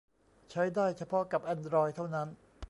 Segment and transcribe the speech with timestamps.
[0.51, 2.27] ใช้ได้เฉพาะกับแอนดรอยด์เท่านั้น